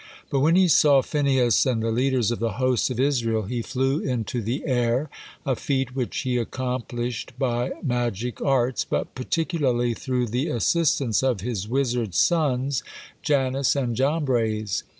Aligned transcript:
For 0.31 0.39
when 0.39 0.55
he 0.55 0.67
saw 0.67 1.03
Phinehas 1.03 1.63
and 1.63 1.83
the 1.83 1.91
leaders 1.91 2.31
of 2.31 2.39
the 2.39 2.53
hosts 2.53 2.89
of 2.89 2.99
Israel, 2.99 3.43
he 3.43 3.61
flew 3.61 3.99
into 3.99 4.41
the 4.41 4.65
air, 4.65 5.11
a 5.45 5.55
feat 5.55 5.95
which 5.95 6.21
he 6.21 6.37
accomplished 6.37 7.33
by 7.37 7.73
magic 7.83 8.41
arts, 8.41 8.83
but 8.83 9.13
particularly 9.13 9.93
through 9.93 10.29
the 10.29 10.47
assistance 10.47 11.21
of 11.21 11.41
his 11.41 11.67
wizard 11.67 12.15
sons, 12.15 12.81
Jannes 13.21 13.75
and 13.75 13.95
Jambres. 13.95 14.81